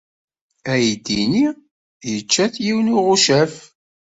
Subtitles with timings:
[0.71, 1.47] Aydi-nni
[2.11, 3.53] yečča-t yiwen n uɣucaf.